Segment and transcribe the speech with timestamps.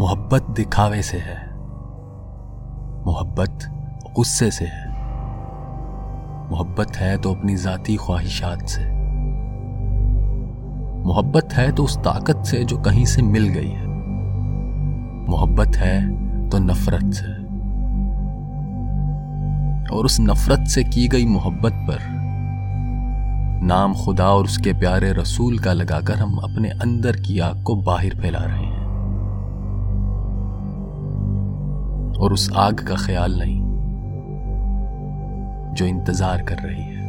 [0.00, 1.50] मोहब्बत दिखावे से है।
[3.06, 3.58] मोहब्बत
[4.16, 4.88] गुस्से से है।
[6.50, 8.84] मोहब्बत है तो अपनी जाती ख्वाहिशात से।
[11.08, 13.86] मोहब्बत है तो उस ताकत से जो कहीं से मिल गई है।
[15.30, 16.08] मोहब्बत है
[16.48, 17.32] तो नफरत से।
[19.96, 21.98] और उस नफरत से की गई मोहब्बत पर
[23.62, 28.10] नाम खुदा और उसके प्यारे रसूल का लगाकर हम अपने अंदर की आग को बाहर
[28.10, 28.73] फैला रहे हैं।
[32.18, 33.60] और उस आग का ख्याल नहीं
[35.74, 37.03] जो इंतज़ार कर रही है।